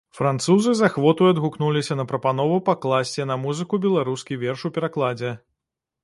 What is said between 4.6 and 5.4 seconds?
у перакладзе.